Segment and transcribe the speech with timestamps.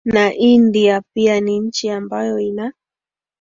[0.13, 2.73] na india pia ni nchi ambayo ina